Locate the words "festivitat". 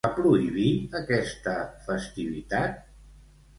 1.91-2.83